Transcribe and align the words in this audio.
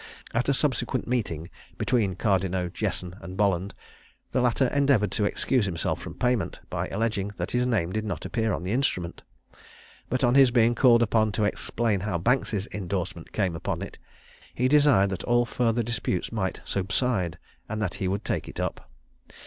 At 0.33 0.49
a 0.49 0.53
subsequent 0.55 1.07
meeting 1.07 1.51
between 1.77 2.15
Cardineaux, 2.15 2.69
Jesson, 2.69 3.17
and 3.21 3.37
Bolland, 3.37 3.75
the 4.31 4.41
latter 4.41 4.65
endeavoured 4.69 5.11
to 5.11 5.25
excuse 5.25 5.67
himself 5.67 6.01
from 6.01 6.15
payment, 6.15 6.59
by 6.71 6.87
alleging 6.87 7.31
that 7.37 7.51
his 7.51 7.67
name 7.67 7.91
did 7.93 8.03
not 8.03 8.25
appear 8.25 8.51
on 8.51 8.63
the 8.63 8.71
instrument; 8.71 9.21
but 10.09 10.23
on 10.23 10.33
his 10.33 10.49
being 10.49 10.73
called 10.73 11.03
upon 11.03 11.31
to 11.33 11.43
explain 11.43 11.99
how 11.99 12.17
Banks's 12.17 12.65
indorsement 12.71 13.31
came 13.31 13.55
upon 13.55 13.83
it, 13.83 13.99
he 14.55 14.67
desired 14.67 15.11
that 15.11 15.23
all 15.25 15.45
further 15.45 15.83
disputes 15.83 16.31
might 16.31 16.61
subside, 16.65 17.37
and 17.69 17.79
that 17.79 17.93
he 18.01 18.07
would 18.07 18.25
take 18.25 18.47
it 18.49 18.59
up. 18.59 18.89